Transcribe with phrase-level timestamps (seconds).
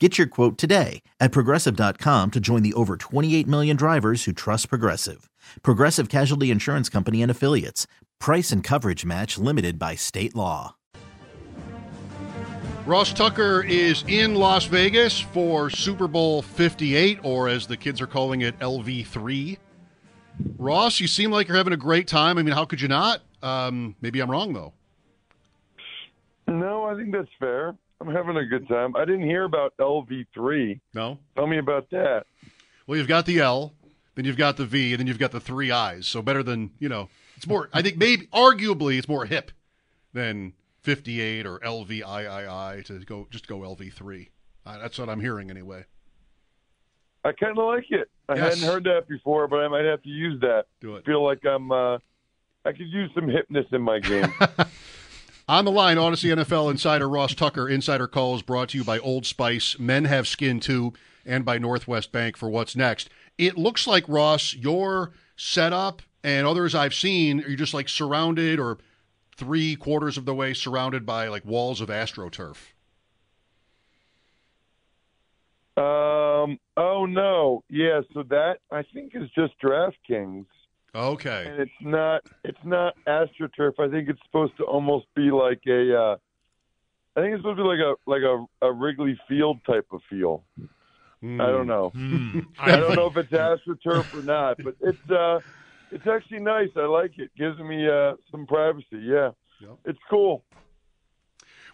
[0.00, 4.68] Get your quote today at progressive.com to join the over 28 million drivers who trust
[4.68, 5.30] Progressive.
[5.62, 7.86] Progressive Casualty Insurance Company and Affiliates.
[8.18, 10.74] Price and coverage match limited by state law.
[12.86, 18.06] Ross Tucker is in Las Vegas for Super Bowl 58, or as the kids are
[18.08, 19.56] calling it, LV3.
[20.58, 22.36] Ross, you seem like you're having a great time.
[22.36, 23.22] I mean, how could you not?
[23.42, 24.72] Um, maybe I'm wrong, though.
[26.48, 27.76] No, I think that's fair.
[28.00, 28.94] I'm having a good time.
[28.96, 30.80] I didn't hear about LV3.
[30.94, 31.18] No?
[31.36, 32.24] Tell me about that.
[32.86, 33.72] Well, you've got the L,
[34.14, 36.06] then you've got the V, and then you've got the three I's.
[36.06, 39.52] So better than, you know, it's more, I think maybe, arguably, it's more hip
[40.12, 44.28] than 58 or LVIII to go, just go LV3.
[44.66, 45.84] Uh, that's what I'm hearing anyway.
[47.24, 48.10] I kind of like it.
[48.28, 48.54] I Yes.
[48.60, 50.64] hadn't heard that before, but I might have to use that.
[50.80, 51.06] Do it.
[51.06, 51.72] feel like I'm.
[51.72, 51.98] Uh,
[52.66, 54.32] I could use some hipness in my game.
[55.46, 57.68] On the line, Audacy NFL insider Ross Tucker.
[57.68, 59.78] Insider calls brought to you by Old Spice.
[59.78, 60.94] Men have skin too,
[61.26, 63.10] and by Northwest Bank for what's next.
[63.36, 68.78] It looks like Ross, your setup and others I've seen, you're just like surrounded or
[69.36, 72.56] three quarters of the way surrounded by like walls of astroturf.
[75.76, 76.58] um.
[76.76, 77.62] Oh no.
[77.68, 78.00] Yeah.
[78.12, 80.46] So that I think is just DraftKings,
[80.94, 81.44] Okay.
[81.48, 82.22] and it's not.
[82.44, 83.78] It's not AstroTurf.
[83.80, 85.96] I think it's supposed to almost be like a.
[85.98, 86.16] Uh,
[87.16, 90.00] I think it's supposed to be like a like a, a Wrigley Field type of
[90.08, 90.44] feel.
[91.22, 91.88] I don't know.
[91.94, 92.40] Hmm.
[92.58, 95.40] I don't know if it's AstroTurf or not, but it's uh,
[95.90, 96.68] it's actually nice.
[96.76, 97.30] I like it.
[97.36, 98.86] Gives me uh, some privacy.
[99.00, 99.30] Yeah,
[99.60, 99.70] Yep.
[99.86, 100.44] it's cool.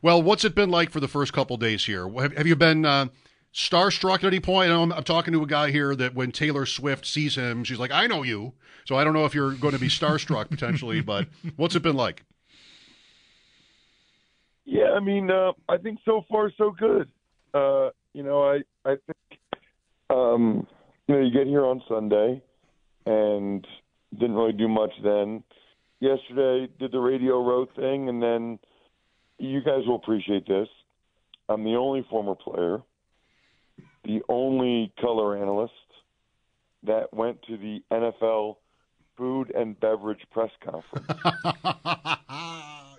[0.03, 2.09] Well, what's it been like for the first couple days here?
[2.09, 3.07] Have, have you been uh,
[3.53, 4.71] starstruck at any point?
[4.71, 7.65] I know I'm, I'm talking to a guy here that when Taylor Swift sees him,
[7.65, 10.51] she's like, "I know you." So I don't know if you're going to be starstruck
[10.51, 12.25] potentially, but what's it been like?
[14.65, 17.09] Yeah, I mean, uh, I think so far so good.
[17.53, 19.41] Uh, you know, I I think
[20.11, 20.67] um,
[21.09, 22.43] you know you get here on Sunday
[23.07, 23.67] and
[24.13, 25.43] didn't really do much then.
[26.01, 28.59] Yesterday did the radio row thing, and then
[29.39, 30.69] you guys will appreciate this.
[31.49, 32.81] I'm the only former player,
[34.11, 35.73] the only color analyst
[36.83, 38.57] that went to the NFL
[39.17, 41.07] food and beverage press conference.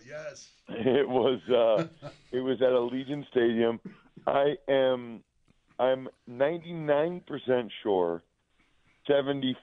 [0.08, 0.48] yes.
[0.70, 1.88] It was uh,
[2.32, 3.82] it was at Allegiant Stadium.
[4.26, 5.22] I am
[5.80, 8.24] I'm 99% sure
[9.10, 9.56] 75% of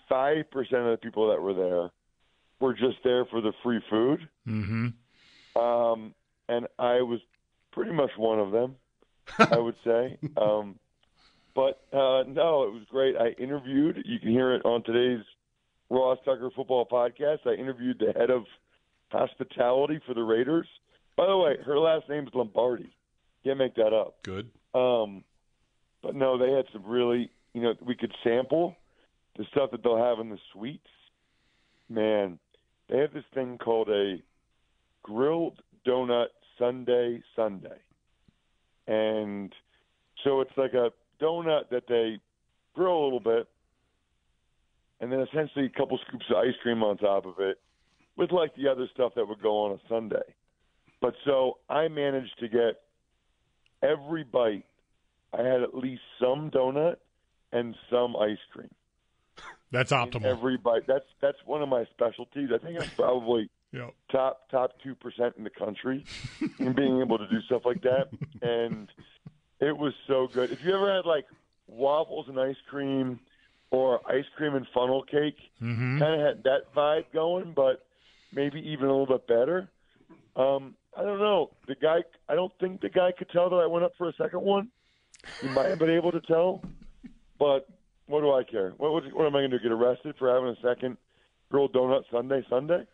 [0.69, 1.88] the people that were there
[2.60, 4.28] were just there for the free food.
[4.47, 4.88] Mm-hmm.
[5.58, 6.14] Um,
[6.48, 7.20] and I was
[7.70, 8.76] pretty much one of them,
[9.38, 10.19] I would say.
[10.37, 10.78] Um,
[11.58, 13.16] but uh, no, it was great.
[13.16, 14.00] I interviewed.
[14.04, 15.24] You can hear it on today's
[15.91, 17.38] Ross Tucker Football Podcast.
[17.46, 18.44] I interviewed the head of
[19.08, 20.69] hospitality for the Raiders.
[21.16, 22.94] By the way, her last name is Lombardi.
[23.42, 24.22] Can't make that up.
[24.22, 24.50] Good.
[24.72, 25.24] Um,
[26.00, 28.76] but no, they had some really, you know, we could sample
[29.36, 30.86] the stuff that they'll have in the suites.
[31.88, 32.38] Man,
[32.88, 34.22] they have this thing called a
[35.02, 36.26] grilled donut
[36.56, 37.80] Sunday Sunday.
[38.86, 39.52] And
[40.22, 42.18] so it's like a donut that they
[42.75, 43.48] grill a little bit
[45.00, 47.58] and then essentially a couple scoops of ice cream on top of it
[48.16, 50.16] with like the other stuff that would go on a Sunday.
[51.00, 52.81] But so I managed to get
[53.82, 54.64] every bite.
[55.32, 56.96] I had at least some donut
[57.52, 58.70] and some ice cream.
[59.70, 60.25] That's optimal.
[60.25, 60.87] Every bite.
[60.88, 62.48] That's that's one of my specialties.
[62.52, 63.90] I think I'm probably Yeah.
[64.10, 66.04] top top two percent in the country
[66.58, 68.08] in being able to do stuff like that.
[68.43, 68.88] And
[69.60, 70.50] it was so good.
[70.52, 71.26] If you ever had like
[71.66, 73.20] waffles and ice cream
[73.70, 75.99] or ice cream and funnel cake, Mm-hmm.
[75.99, 77.84] kind of had that vibe going, but
[78.32, 79.69] maybe even a little bit better.
[80.37, 81.50] Um, I don't know.
[81.66, 84.12] The guy, I don't think the guy could tell that I went up for a
[84.14, 84.69] second one.
[85.43, 86.62] He might have been able to tell,
[87.38, 87.69] but
[88.06, 88.70] what do I care?
[88.78, 89.62] What, what, what am I going to do?
[89.64, 90.96] Get arrested for having a second
[91.50, 92.44] grilled donut Sunday?
[92.49, 92.84] Sunday?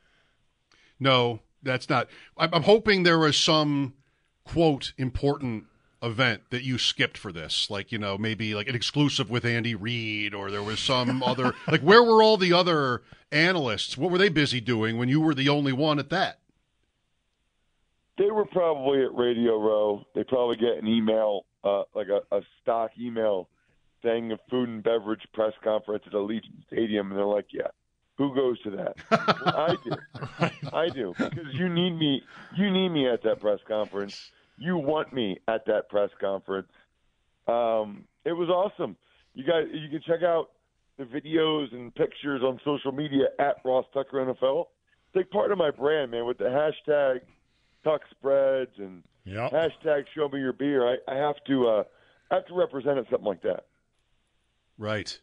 [0.98, 2.08] No, that's not.
[2.38, 3.94] I'm, I'm hoping there was some
[4.44, 5.64] quote important
[6.04, 9.74] event that you skipped for this, like you know maybe like an exclusive with Andy
[9.74, 13.02] Reid, or there was some other like where were all the other
[13.32, 13.96] analysts?
[13.96, 16.38] What were they busy doing when you were the only one at that?
[18.16, 20.04] They were probably at Radio Row.
[20.14, 23.48] They probably get an email, uh, like a, a stock email,
[24.04, 27.68] saying a food and beverage press conference at Allegiant Stadium, and they're like, "Yeah,
[28.16, 28.94] who goes to that?
[29.10, 30.70] well, I do.
[30.72, 32.22] I do because you need me.
[32.56, 34.30] You need me at that press conference.
[34.56, 36.68] You want me at that press conference.
[37.48, 38.96] Um, it was awesome.
[39.34, 40.50] You guys, you can check out
[40.96, 44.66] the videos and pictures on social media at Ross Tucker NFL.
[45.16, 46.24] Take part of my brand, man.
[46.26, 47.20] With the hashtag
[47.82, 49.52] Tuck Spreads and Yep.
[49.52, 51.66] hashtag Show Me Your Beer, I, I have to.
[51.66, 51.82] Uh,
[52.30, 53.64] I have to represent it something like that.
[54.78, 55.18] Right.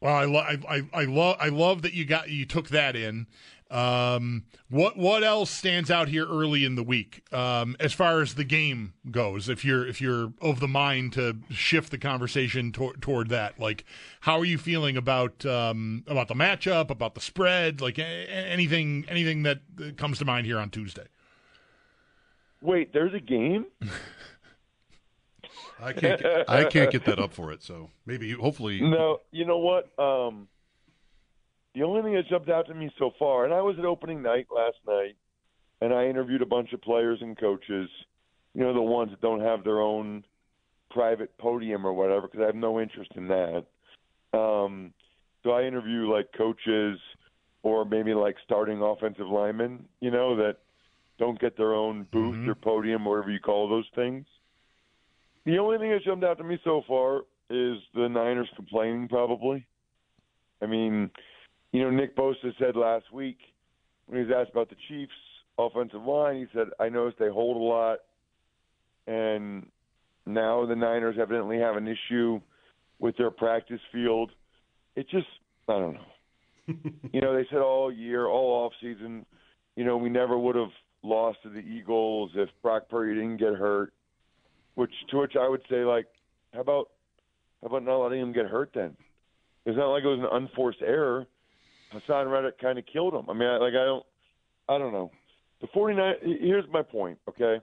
[0.00, 2.96] Well, I, lo- I, I, I love I love that you got you took that
[2.96, 3.26] in.
[3.70, 8.34] Um, what what else stands out here early in the week um, as far as
[8.34, 9.48] the game goes?
[9.48, 13.84] If you're if you're of the mind to shift the conversation tor- toward that, like
[14.22, 18.48] how are you feeling about um, about the matchup, about the spread, like a- a-
[18.50, 19.60] anything anything that
[19.96, 21.06] comes to mind here on Tuesday?
[22.60, 23.66] Wait, there's a game.
[25.82, 26.20] I can't.
[26.20, 27.62] Get, I can't get that up for it.
[27.62, 29.88] So maybe, hopefully, No, you know what?
[29.98, 30.48] Um,
[31.74, 34.22] the only thing that jumped out to me so far, and I was at opening
[34.22, 35.16] night last night,
[35.80, 37.88] and I interviewed a bunch of players and coaches.
[38.54, 40.24] You know, the ones that don't have their own
[40.90, 43.64] private podium or whatever, because I have no interest in that.
[44.36, 44.92] Um,
[45.42, 46.98] so I interview like coaches
[47.62, 50.56] or maybe like starting offensive linemen, you know, that
[51.18, 52.48] don't get their own booth Mhm.
[52.48, 54.26] or podium, whatever you call those things.
[55.44, 59.66] The only thing that's jumped out to me so far is the Niners complaining, probably.
[60.62, 61.10] I mean,
[61.72, 63.38] you know, Nick Bosa said last week
[64.06, 65.12] when he was asked about the Chiefs'
[65.58, 67.98] offensive line, he said, I noticed they hold a lot.
[69.06, 69.66] And
[70.26, 72.40] now the Niners evidently have an issue
[72.98, 74.30] with their practice field.
[74.96, 75.26] It just,
[75.68, 76.80] I don't know.
[77.12, 79.24] you know, they said all year, all off season,
[79.76, 80.70] you know, we never would have
[81.02, 83.92] lost to the Eagles if Brock Purdy didn't get hurt.
[84.74, 86.06] Which to which I would say, like,
[86.54, 86.90] how about
[87.60, 88.96] how about not letting him get hurt then?
[89.66, 91.26] It's not like it was an unforced error.
[91.92, 93.28] Haason Reddick kind of killed him.
[93.28, 94.04] I mean, I, like I don't,
[94.68, 95.10] I don't know.
[95.60, 96.14] The 49.
[96.40, 97.18] Here's my point.
[97.28, 97.60] Okay,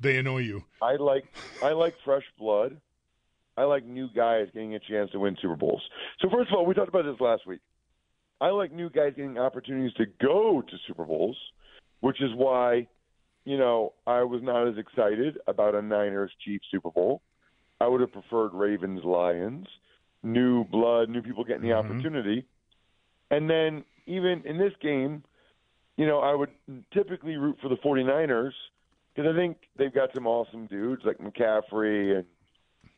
[0.00, 0.64] They annoy you.
[0.82, 1.24] I like
[1.62, 2.76] I like fresh blood.
[3.56, 5.82] I like new guys getting a chance to win Super Bowls.
[6.20, 7.60] So first of all, we talked about this last week.
[8.40, 11.36] I like new guys getting opportunities to go to Super Bowls,
[12.00, 12.86] which is why,
[13.44, 17.20] you know, I was not as excited about a Niners Chiefs Super Bowl.
[17.82, 19.66] I would have preferred Ravens Lions,
[20.22, 21.84] new blood, new people getting the Mhm.
[21.84, 22.46] opportunity.
[23.30, 25.22] And then even in this game,
[25.96, 26.50] you know, I would
[26.92, 28.52] typically root for the 49ers
[29.14, 32.26] because I think they've got some awesome dudes like McCaffrey and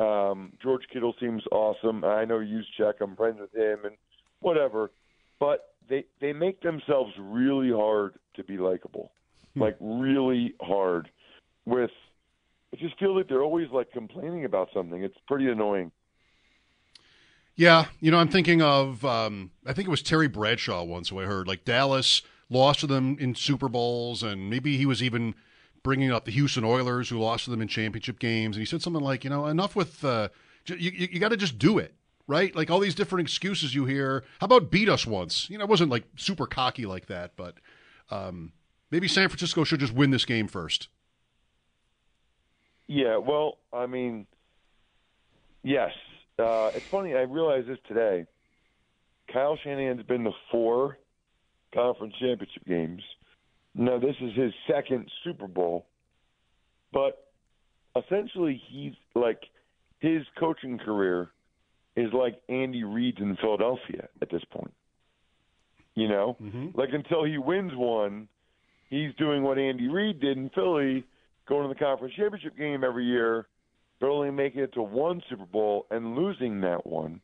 [0.01, 2.05] um, George Kittle seems awesome.
[2.05, 2.95] I know Juszczyk.
[3.01, 3.97] I'm friends with him and
[4.41, 4.91] whatever,
[5.39, 9.13] but they they make themselves really hard to be likable,
[9.55, 11.11] like really hard.
[11.67, 11.91] With
[12.73, 15.03] I just feel like they're always like complaining about something.
[15.03, 15.93] It's pretty annoying.
[17.63, 19.05] Yeah, you know, I'm thinking of.
[19.05, 22.89] Um, I think it was Terry Bradshaw once who I heard like Dallas lost to
[22.89, 25.37] them in Super Bowls, and maybe he was even
[25.85, 28.83] bringing up the Houston Oilers who lost to them in championship games, and he said
[28.83, 30.05] something like, you know, enough with.
[30.05, 30.29] Uh,
[30.67, 31.95] you you, you got to just do it,
[32.27, 32.53] right?
[32.53, 34.25] Like all these different excuses you hear.
[34.41, 35.49] How about beat us once?
[35.49, 37.59] You know, it wasn't like super cocky like that, but
[38.11, 38.51] um,
[38.91, 40.89] maybe San Francisco should just win this game first.
[42.89, 44.27] Yeah, well, I mean,
[45.63, 45.93] yes.
[46.43, 47.15] Uh, it's funny.
[47.15, 48.27] I realized this today.
[49.33, 50.99] Kyle Shanahan's been to four
[51.73, 53.03] conference championship games.
[53.75, 55.87] Now this is his second Super Bowl,
[56.93, 57.29] but
[57.97, 59.41] essentially he's like
[60.01, 61.31] his coaching career
[61.97, 64.73] is like Andy Reid's in Philadelphia at this point.
[65.95, 66.77] You know, Mhm.
[66.77, 68.29] like until he wins one,
[68.91, 71.05] he's doing what Andy Reid did in Philly,
[71.47, 73.47] going to the conference championship game every year,
[74.03, 77.21] but only making it to one Super Bowl and losing that one.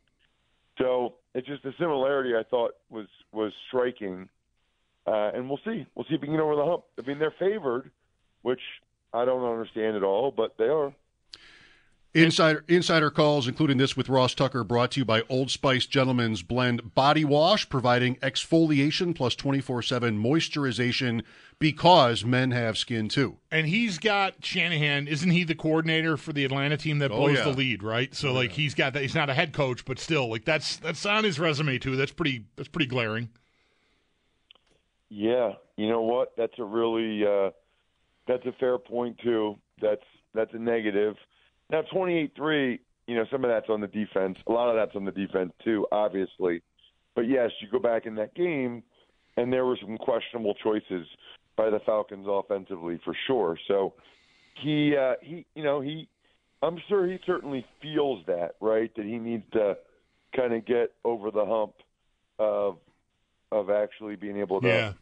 [0.78, 4.28] So it's just a similarity I thought was was striking,
[5.04, 5.84] uh, and we'll see.
[5.96, 6.84] We'll see if we can get over the hump.
[6.96, 7.90] I mean, they're favored,
[8.42, 8.60] which
[9.12, 10.94] I don't understand at all, but they are.
[12.14, 16.42] Insider insider calls, including this with Ross Tucker, brought to you by Old Spice Gentleman's
[16.42, 21.22] Blend Body Wash, providing exfoliation plus twenty four seven moisturization
[21.58, 23.36] because men have skin too.
[23.50, 27.36] And he's got Shanahan, isn't he the coordinator for the Atlanta team that Oh, blows
[27.38, 27.44] yeah.
[27.44, 28.14] the lead, right?
[28.14, 31.04] So like he's got that he's not a head coach, but still like that's that's
[31.04, 31.94] on his resume too.
[31.94, 33.28] That's pretty that's pretty glaring.
[35.10, 36.32] Yeah, you know what?
[36.36, 37.50] That's a really uh,
[38.26, 39.56] that's a fair point too.
[39.80, 40.02] That's
[40.34, 41.16] that's a negative.
[41.70, 44.38] Now twenty eight three, you know, some of that's on the defense.
[44.46, 46.62] A lot of that's on the defense too, obviously.
[47.14, 48.82] But yes, you go back in that game,
[49.36, 51.06] and there were some questionable choices
[51.56, 53.58] by the Falcons offensively for sure.
[53.66, 53.94] So
[54.62, 56.08] he uh, he you know he
[56.62, 59.76] I'm sure he certainly feels that right that he needs to
[60.34, 61.74] kind of get over the hump
[62.38, 62.78] of
[63.50, 64.92] of actually being able to Yeah.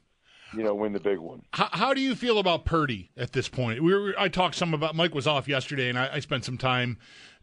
[0.54, 1.42] You know win the big one.
[1.52, 3.82] How, how do you feel about Purdy at this point?
[3.82, 6.58] We were, I talked some about Mike was off yesterday, and I, I spent some
[6.58, 6.98] time.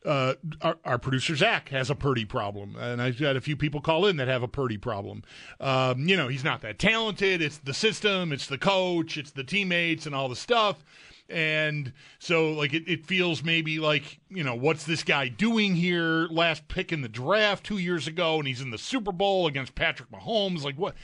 [0.05, 3.79] Uh, our, our producer Zach has a Purdy problem, and I've had a few people
[3.79, 5.23] call in that have a Purdy problem.
[5.61, 7.41] Um, you know, he's not that talented.
[7.41, 10.83] It's the system, it's the coach, it's the teammates, and all the stuff.
[11.29, 16.27] And so, like, it, it feels maybe like, you know, what's this guy doing here?
[16.29, 19.73] Last pick in the draft two years ago, and he's in the Super Bowl against
[19.73, 20.63] Patrick Mahomes.
[20.63, 20.95] Like, what?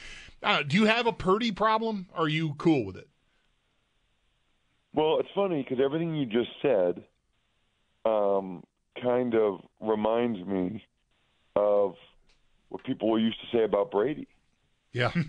[0.42, 2.08] Uh, do you have a Purdy problem?
[2.14, 3.08] Are you cool with it?
[4.94, 7.04] Well, it's funny because everything you just said
[8.06, 8.64] um,
[9.02, 10.84] kind of reminds me
[11.56, 11.96] of
[12.70, 14.28] what people used to say about Brady.
[14.92, 15.12] Yeah.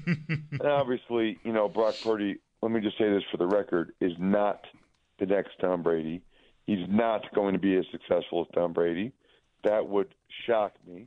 [0.51, 4.13] And obviously, you know, Brock Purdy, let me just say this for the record, is
[4.19, 4.65] not
[5.19, 6.23] the next Tom Brady.
[6.67, 9.13] He's not going to be as successful as Tom Brady.
[9.65, 10.15] That would
[10.47, 11.07] shock me.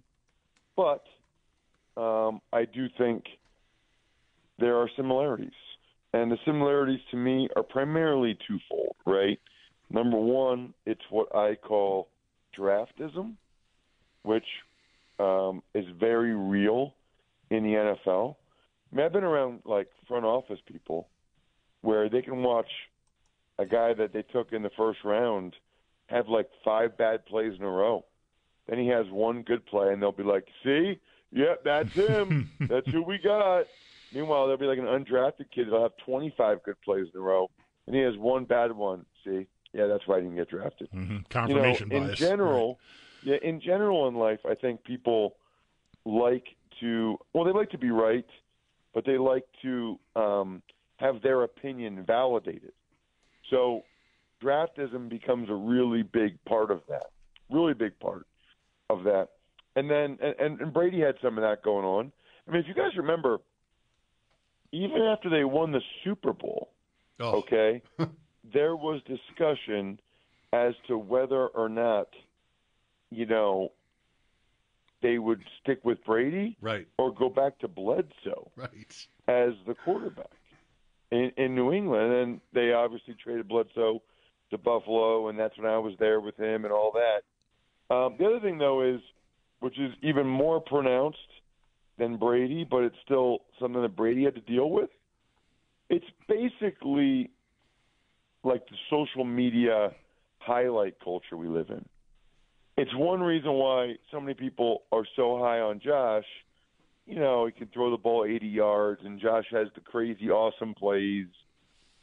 [0.76, 1.04] But
[1.98, 3.26] um, I do think
[4.60, 5.52] there are similarities.
[6.14, 9.40] And the similarities to me are primarily twofold, right?
[9.90, 12.10] Number one, it's what I call
[12.58, 13.34] draftism,
[14.22, 14.46] which
[15.20, 16.94] um, is very real
[17.50, 18.36] in the NFL.
[18.92, 21.08] I mean, I've been around like front office people
[21.82, 22.70] where they can watch
[23.60, 25.56] a guy that they took in the first round
[26.08, 28.06] have like five bad plays in a row.
[28.68, 31.00] Then he has one good play, and they'll be like, "See,
[31.32, 32.50] yep, that's him.
[32.62, 33.66] that's who we got."
[34.14, 37.50] Meanwhile, there'll be like an undrafted kid that'll have 25 good plays in a row,
[37.88, 39.06] and he has one bad one.
[39.26, 41.12] See, yeah, that's why he didn't get drafted Mm-hmm.
[41.12, 42.20] you know, Confirmation in bias.
[42.20, 42.80] general,
[43.24, 45.36] yeah, in general in life, I think people
[46.06, 46.46] like
[46.82, 48.26] to well, they like to be right,
[48.94, 50.62] but they like to um,
[50.98, 52.74] have their opinion validated.
[53.50, 53.84] So,
[54.44, 57.08] draftism becomes a really big part of that.
[57.50, 58.26] Really big part
[58.90, 59.30] of that.
[59.76, 62.12] And then, and, and Brady had some of that going on.
[62.48, 63.40] I mean, if you guys remember,
[64.74, 66.70] even after they won the Super Bowl,
[67.20, 67.38] Oh.
[67.38, 67.82] okay,
[68.54, 70.00] there was discussion
[70.52, 72.08] as to whether or not,
[73.12, 73.72] you know,
[75.02, 76.88] they would stick with Brady Right.
[76.98, 79.08] or go back to Bledsoe Right.
[79.28, 80.32] as the quarterback
[81.12, 82.14] in, in New England.
[82.14, 84.02] And they obviously traded Bledsoe
[84.50, 87.94] to Buffalo, and that's when I was there with him and all that.
[87.96, 89.02] Um, the other thing, though, is
[89.60, 91.18] which is even more pronounced
[91.98, 94.90] than Brady, but it's still something that Brady had to deal with.
[95.90, 97.30] It's basically
[98.44, 99.92] like the social media
[100.40, 101.86] highlight culture we live in.
[102.76, 106.26] It's one reason why so many people are so high on Josh
[107.06, 110.74] you know, he can throw the ball 80 yards, and Josh has the crazy, awesome
[110.74, 111.28] plays,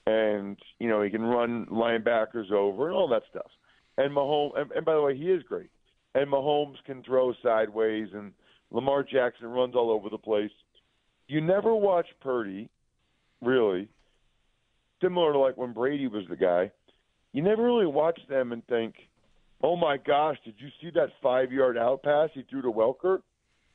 [0.06, 3.50] and you know he can run linebackers over and all that stuff.
[3.96, 5.70] And Mahomes, and, and by the way, he is great.
[6.14, 8.32] And Mahomes can throw sideways, and
[8.70, 10.50] Lamar Jackson runs all over the place.
[11.28, 12.68] You never watch Purdy,
[13.40, 13.88] really,
[15.02, 16.70] similar to like when Brady was the guy.
[17.32, 18.94] You never really watch them and think,
[19.62, 23.22] "Oh my gosh, did you see that five-yard out pass he threw to Welker?"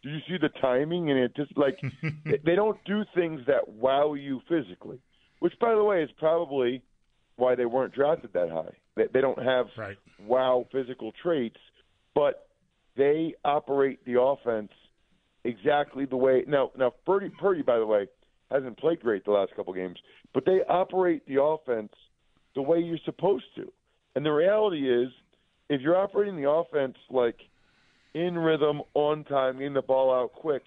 [0.04, 1.10] Do you see the timing?
[1.10, 1.80] And it just like
[2.26, 5.00] they- they don't do things that wow you physically,
[5.40, 6.82] which by the way is probably
[7.38, 8.74] why they weren't drafted that high.
[8.96, 9.98] They, they don't have Right.
[10.26, 11.60] wow physical traits,
[12.14, 12.48] but
[12.96, 14.72] they operate the offense
[15.46, 16.44] exactly the way.
[16.48, 18.08] Now, now Purdy, Purdy, by the way,
[18.52, 19.98] hasn't played great the last couple games,
[20.34, 21.94] but they operate the offense
[22.56, 23.72] the way you're supposed to.
[24.16, 25.10] And the reality is,
[25.70, 27.38] if you're operating the offense like
[28.14, 30.64] in rhythm, on time, getting the ball out quick,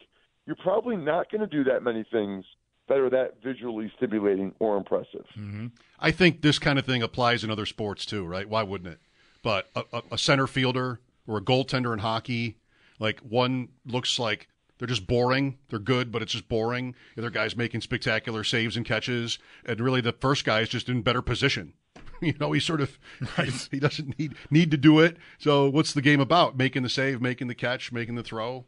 [0.47, 2.45] you're probably not going to do that many things
[2.89, 5.25] that are that visually stimulating or impressive.
[5.39, 5.67] Mm-hmm.
[5.99, 8.49] I think this kind of thing applies in other sports too, right?
[8.49, 9.01] Why wouldn't it?
[9.43, 12.57] But a, a center fielder or a goaltender in hockey,
[12.99, 15.59] like one looks like they're just boring.
[15.69, 16.95] They're good, but it's just boring.
[17.15, 20.89] The other guy's making spectacular saves and catches, and really the first guy is just
[20.89, 21.75] in better position.
[22.21, 22.99] you know, he sort of
[23.71, 25.17] he doesn't need need to do it.
[25.39, 26.57] So what's the game about?
[26.57, 28.67] Making the save, making the catch, making the throw.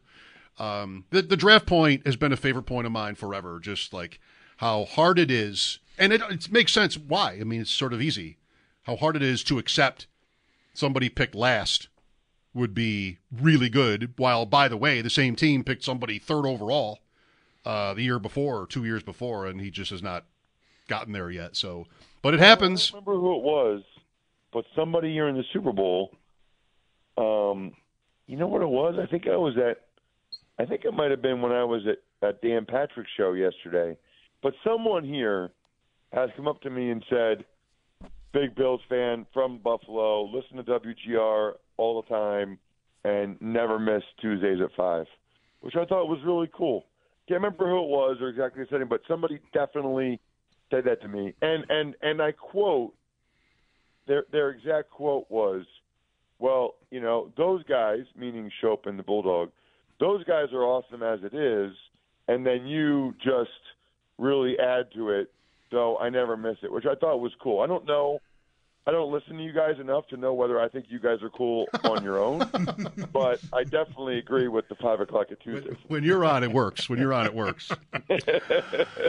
[0.59, 3.59] Um, the the draft point has been a favorite point of mine forever.
[3.59, 4.19] Just like
[4.57, 7.37] how hard it is, and it, it makes sense why.
[7.39, 8.37] I mean, it's sort of easy.
[8.83, 10.07] How hard it is to accept
[10.73, 11.87] somebody picked last
[12.53, 14.13] would be really good.
[14.17, 16.99] While, by the way, the same team picked somebody third overall
[17.65, 20.25] uh, the year before or two years before, and he just has not
[20.87, 21.55] gotten there yet.
[21.55, 21.87] So,
[22.21, 22.89] but it happens.
[22.89, 23.83] I don't remember who it was,
[24.51, 26.11] but somebody here in the Super Bowl.
[27.17, 27.73] Um,
[28.27, 28.95] you know what it was?
[29.01, 29.77] I think I was at.
[30.59, 33.97] I think it might have been when I was at, at Dan Patrick's show yesterday.
[34.43, 35.51] But someone here
[36.13, 37.45] has come up to me and said,
[38.33, 42.57] "Big Bills fan from Buffalo, listen to WGR all the time,
[43.03, 45.05] and never miss Tuesdays at five,
[45.61, 46.85] which I thought was really cool.
[47.27, 50.19] Can't remember who it was or exactly the setting, but somebody definitely
[50.69, 51.33] said that to me.
[51.41, 52.93] And and and I quote
[54.07, 55.65] their their exact quote was,
[56.39, 59.51] "Well, you know, those guys, meaning Schopp and the Bulldog,
[59.99, 61.73] those guys are awesome as it is,
[62.27, 63.51] and then you just
[64.17, 65.31] really add to it.
[65.71, 67.61] So I never miss it, which I thought was cool.
[67.61, 68.19] I don't know
[68.87, 71.29] I don't listen to you guys enough to know whether I think you guys are
[71.29, 72.39] cool on your own,
[73.13, 75.77] but I definitely agree with the five o'clock at Tuesday.
[75.87, 76.89] When you're on, it works.
[76.89, 77.69] When you're on, it works.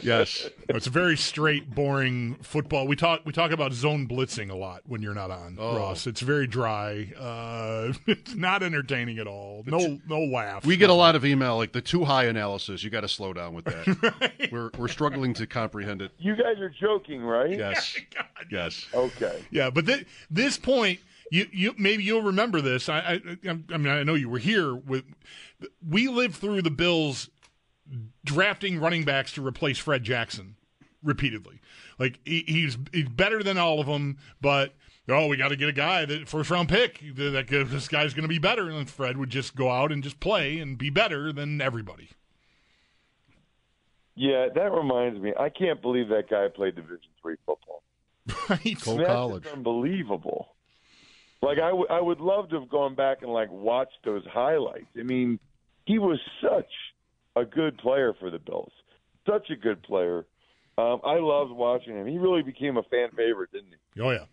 [0.02, 2.86] yes, it's very straight, boring football.
[2.86, 5.78] We talk we talk about zone blitzing a lot when you're not on, oh.
[5.78, 6.06] Ross.
[6.06, 7.10] It's very dry.
[7.18, 9.62] Uh, it's not entertaining at all.
[9.66, 10.66] No, no laugh.
[10.66, 12.84] We get a lot of email like the too high analysis.
[12.84, 14.14] You got to slow down with that.
[14.20, 14.52] right.
[14.52, 16.12] We're we're struggling to comprehend it.
[16.18, 17.56] You guys are joking, right?
[17.56, 17.96] Yes.
[18.50, 18.86] Yes.
[18.94, 19.44] Okay.
[19.50, 19.70] Yeah.
[19.70, 22.88] But th- this point, you you maybe you'll remember this.
[22.88, 25.04] I, I I mean I know you were here with.
[25.86, 27.30] We lived through the Bills
[28.24, 30.56] drafting running backs to replace Fred Jackson
[31.02, 31.60] repeatedly.
[31.98, 34.74] Like he, he's he's better than all of them, but
[35.08, 38.22] oh, we got to get a guy that first round pick that this guy's going
[38.22, 41.32] to be better, and Fred would just go out and just play and be better
[41.32, 42.10] than everybody.
[44.14, 45.32] Yeah, that reminds me.
[45.38, 47.71] I can't believe that guy played Division three football.
[48.48, 48.80] Right.
[48.80, 49.46] Cole That's College.
[49.46, 50.48] unbelievable.
[51.42, 54.86] Like I, w- I would love to have gone back and like watched those highlights.
[54.98, 55.40] I mean,
[55.86, 56.70] he was such
[57.34, 58.72] a good player for the Bills.
[59.28, 60.24] Such a good player.
[60.78, 62.06] Um, I loved watching him.
[62.06, 64.00] He really became a fan favorite, didn't he?
[64.00, 64.24] Oh yeah.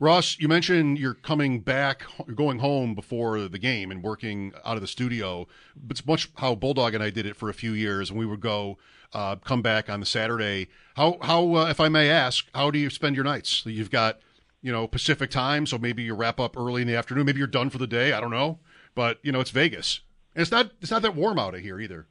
[0.00, 4.80] Ross, you mentioned you're coming back, going home before the game and working out of
[4.80, 5.46] the studio.
[5.90, 8.40] It's much how Bulldog and I did it for a few years, and we would
[8.40, 8.78] go
[9.12, 10.68] uh, come back on the Saturday.
[10.96, 13.66] How how uh, if I may ask, how do you spend your nights?
[13.66, 14.20] You've got
[14.62, 17.26] you know Pacific time, so maybe you wrap up early in the afternoon.
[17.26, 18.12] Maybe you're done for the day.
[18.14, 18.58] I don't know,
[18.94, 20.00] but you know it's Vegas,
[20.34, 22.06] and it's not it's not that warm out of here either.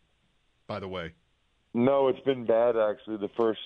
[0.68, 1.14] By the way,
[1.74, 3.18] no, it's been bad actually.
[3.18, 3.62] The first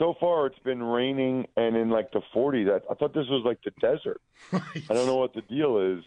[0.00, 2.68] so far it's been raining and in like the 40s.
[2.68, 4.20] I, I thought this was like the desert.
[4.50, 4.62] Right.
[4.90, 6.02] I don't know what the deal is.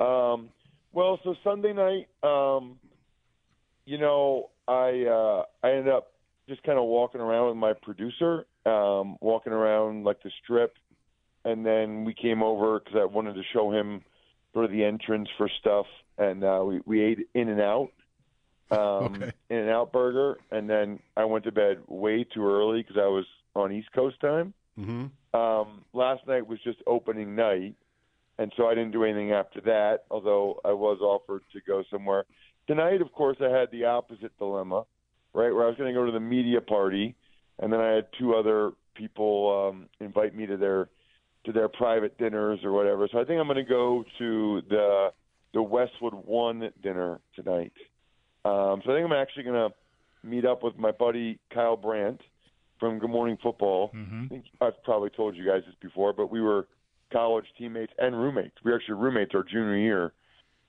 [0.00, 0.50] Um,
[0.92, 2.78] well, so Sunday night, um,
[3.86, 6.12] you know, I uh, I ended up
[6.48, 10.74] just kind of walking around with my producer, um, walking around like the strip,
[11.44, 14.02] and then we came over because I wanted to show him
[14.52, 15.86] sort of the entrance for stuff,
[16.18, 17.92] and uh, we we ate In-N-Out,
[18.70, 19.32] um, okay.
[19.50, 23.72] In-N-Out burger, and then I went to bed way too early because I was on
[23.72, 24.54] East Coast time.
[24.78, 25.38] Mm-hmm.
[25.38, 27.74] Um, last night was just opening night,
[28.38, 30.04] and so I didn't do anything after that.
[30.10, 32.24] Although I was offered to go somewhere
[32.70, 34.84] Tonight, of course, I had the opposite dilemma,
[35.34, 37.16] right, where I was going to go to the media party,
[37.58, 40.88] and then I had two other people um, invite me to their
[41.46, 43.08] to their private dinners or whatever.
[43.10, 45.08] So I think I'm going to go to the
[45.52, 47.72] the Westwood One dinner tonight.
[48.44, 52.20] Um, so I think I'm actually going to meet up with my buddy Kyle Brandt
[52.78, 53.90] from Good Morning Football.
[53.94, 54.24] Mm-hmm.
[54.24, 56.66] I think I've probably told you guys this before, but we were
[57.12, 58.56] college teammates and roommates.
[58.64, 60.12] We were actually roommates our junior year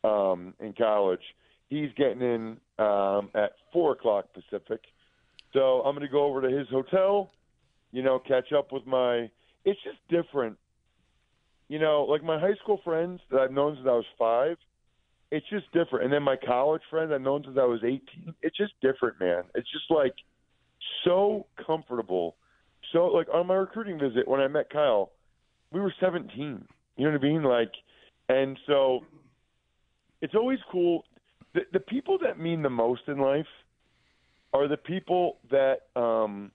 [0.04, 1.22] um, in college
[1.72, 4.82] he's getting in um, at four o'clock Pacific.
[5.54, 7.32] So I'm going to go over to his hotel,
[7.92, 9.32] you know, catch up with my.
[9.64, 10.58] It's just different,
[11.70, 14.58] you know, like my high school friends that I've known since I was five.
[15.32, 18.02] It's just different, and then my college friends I've known since I was 18.
[18.42, 19.44] It's just different, man.
[19.56, 20.14] It's just like
[21.06, 22.36] so comfortable.
[22.92, 25.12] So like on my recruiting visit when I met Kyle,
[25.72, 26.66] we were 17.
[26.98, 27.44] You know what I mean?
[27.44, 27.72] Like,
[28.28, 29.06] and so
[30.22, 31.06] it's always cool
[31.54, 33.48] the, the people that mean the most in life
[34.54, 36.52] are the people that um,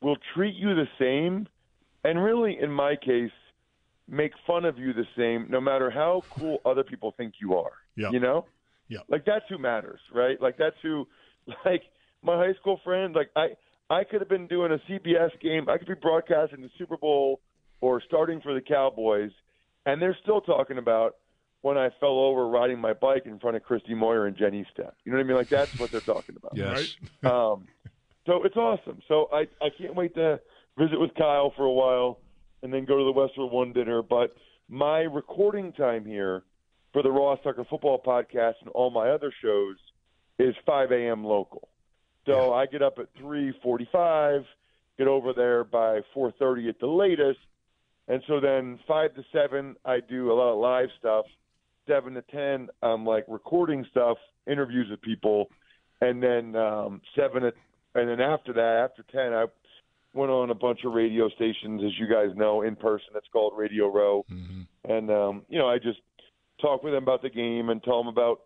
[0.00, 1.46] will treat you the same,
[2.04, 3.30] and really, in my case,
[4.08, 7.72] make fun of you the same, no matter how cool other people think you are.
[7.98, 8.10] Yeah.
[8.10, 8.46] You know.
[8.88, 9.00] Yeah.
[9.08, 10.40] Like that's who matters, right?
[10.40, 11.06] Like that's who,
[11.64, 11.82] like
[12.22, 13.14] my high school friend.
[13.14, 13.48] Like I,
[13.90, 15.68] I could have been doing a CBS game.
[15.68, 17.40] I could be broadcasting the Super Bowl
[17.80, 19.30] or starting for the Cowboys,
[19.86, 21.16] and they're still talking about
[21.62, 24.94] when I fell over riding my bike in front of Christy Moyer and Jenny Step.
[25.04, 25.36] You know what I mean?
[25.36, 26.56] Like that's what they're talking about.
[26.56, 26.96] Yes.
[27.24, 27.66] Um,
[28.26, 29.00] so it's awesome.
[29.08, 30.38] So I I can't wait to
[30.78, 32.20] visit with Kyle for a while,
[32.62, 34.02] and then go to the Westwood One dinner.
[34.02, 34.36] But
[34.68, 36.44] my recording time here
[36.92, 39.76] for the Ross Tucker Football Podcast and all my other shows
[40.38, 41.24] is 5 a.m.
[41.24, 41.68] local.
[42.26, 44.44] So I get up at 3:45,
[44.98, 47.38] get over there by 4:30 at the latest,
[48.06, 51.24] and so then five to seven I do a lot of live stuff.
[51.86, 55.48] Seven to ten I'm like recording stuff, interviews with people,
[56.02, 57.52] and then um, seven to,
[57.94, 59.46] and then after that, after ten, I
[60.12, 63.08] went on a bunch of radio stations, as you guys know, in person.
[63.14, 64.26] It's called Radio Row,
[64.84, 66.00] and um, you know I just
[66.60, 68.40] talk with them about the game and tell them about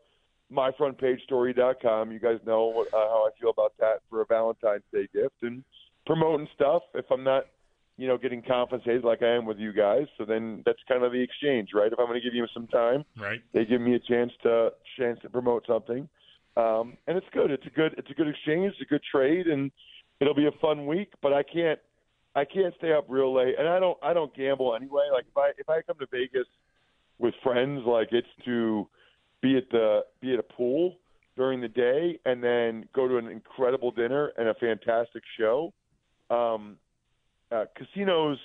[0.53, 2.13] myfrontpagestory.com.
[2.13, 5.35] You guys know what, uh, how I feel about that for a Valentine's Day gift
[5.43, 5.65] and
[6.07, 6.83] promoting stuff.
[6.95, 7.45] If I'm not,
[7.97, 11.13] you know, getting compensated like I am with you guys, so then that's kind of
[11.13, 11.93] the exchange, right?
[11.93, 13.41] If I'm going to give you some time, Right.
[13.53, 16.09] they give me a chance to chance to promote something,
[16.57, 17.51] um, and it's good.
[17.51, 18.73] It's a good it's a good exchange.
[18.73, 19.71] It's a good trade, and
[20.21, 21.13] it'll be a fun week.
[21.23, 21.79] But I can't
[22.35, 25.05] I can't stay up real late, and I don't I don't gamble anyway.
[25.13, 26.47] Like if I if I come to Vegas
[27.23, 28.87] with friends, like it's to
[29.41, 30.97] be at the be at a pool
[31.37, 35.73] during the day and then go to an incredible dinner and a fantastic show.
[36.29, 36.77] Um,
[37.51, 38.39] uh, casinos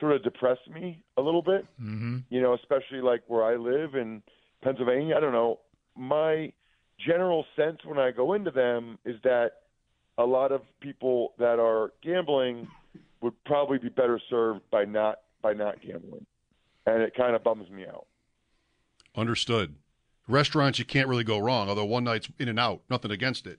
[0.00, 2.18] sort of depress me a little bit Mm-hmm.
[2.30, 4.22] you know, especially like where I live in
[4.62, 5.16] Pennsylvania.
[5.16, 5.60] I don't know.
[5.96, 6.52] My
[7.06, 9.52] general sense when I go into them is that
[10.18, 12.68] a lot of people that are gambling
[13.20, 16.26] would probably be better served by not by not gambling,
[16.86, 18.06] and it kind of bums me out.
[19.16, 19.76] Understood.
[20.26, 21.68] Restaurants, you can't really go wrong.
[21.68, 23.58] Although one night's in and out, nothing against it.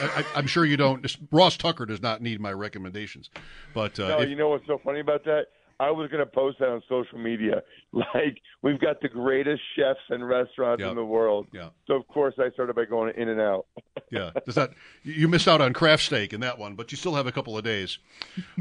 [0.00, 1.04] I, I'm sure you don't.
[1.32, 3.30] Ross Tucker does not need my recommendations,
[3.74, 5.46] but uh, No, if- you know what's so funny about that?
[5.80, 7.62] I was going to post that on social media.
[7.94, 10.90] Like we've got the greatest chefs and restaurants Yep.
[10.90, 11.46] in the world.
[11.52, 11.68] Yeah.
[11.86, 13.66] So of course I started by going in and out.
[14.10, 14.70] yeah, does that
[15.02, 17.58] you missed out on craft steak in that one, but you still have a couple
[17.58, 17.98] of days.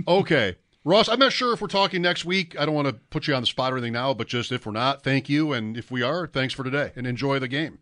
[0.06, 2.60] Okay, Ross, I'm not sure if we're talking next week.
[2.60, 4.66] I don't want to put you on the spot or anything now, but just if
[4.66, 7.78] we're not, thank you, and if we are, thanks for today, and enjoy the game.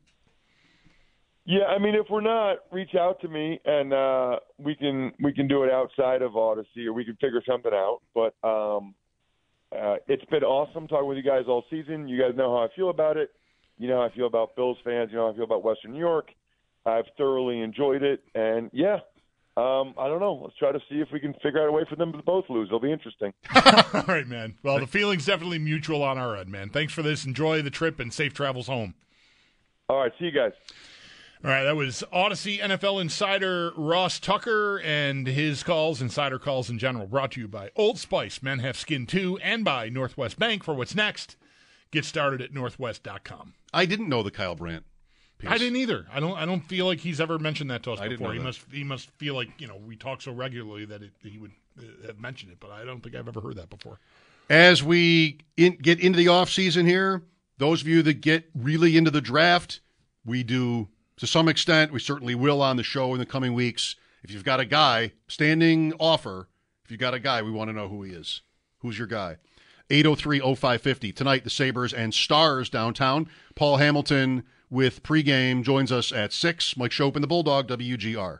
[1.46, 5.34] Yeah, I mean, if we're not, reach out to me and uh, we can we
[5.34, 8.02] can do it outside of Audacy, or we can figure something out.
[8.14, 8.94] But um,
[9.72, 12.08] uh, it's been awesome talking with you guys all season.
[12.08, 13.32] You guys know how I feel about it.
[13.80, 15.10] You know how I feel about Bills fans.
[15.12, 16.30] You know how I feel about Western New York.
[16.86, 18.98] I've thoroughly enjoyed it, and yeah,
[19.60, 20.40] um, I don't know.
[20.42, 22.46] Let's try to see if we can figure out a way for them to both
[22.50, 22.70] lose.
[22.70, 23.34] It'll be interesting.
[23.94, 24.56] All right, man.
[24.64, 26.70] Well, the feeling's definitely mutual on our end, man.
[26.70, 27.26] Thanks for this.
[27.26, 28.94] Enjoy the trip and safe travels home.
[29.90, 30.54] All right, see you guys.
[31.44, 36.78] All right, that was Audacy NFL insider Ross Tucker and his calls, insider calls in
[36.78, 40.64] general, brought to you by Old Spice, Men Have Skin Too, and by Northwest Bank
[40.64, 41.36] for what's next.
[41.92, 43.54] Get started at northwest.com.
[43.74, 44.86] I didn't know the Kyle Brandt.
[45.40, 45.50] Piece.
[45.50, 46.06] I didn't either.
[46.12, 46.38] I don't.
[46.38, 48.34] I don't feel like he's ever mentioned that to us I before.
[48.34, 48.62] He must.
[48.72, 52.08] He must feel like you know we talk so regularly that it, he would uh,
[52.08, 54.00] have mentioned it, but I don't think I've ever heard that before.
[54.50, 57.24] As we in, get into the off season here,
[57.58, 59.80] those of you that get really into the draft,
[60.26, 61.94] we do to some extent.
[61.94, 63.96] We certainly will on the show in the coming weeks.
[64.24, 66.50] If you've got a guy standing offer,
[66.84, 68.42] if you've got a guy, we want to know who he is.
[68.80, 69.38] Who's your guy?
[69.90, 71.16] 803-0550.
[71.16, 73.30] Tonight, the Sabres and Stars downtown.
[73.56, 76.78] Paul Hamilton with pregame joins us at 6.
[76.78, 78.40] Mike Schopp and, the Bulldog, WGR.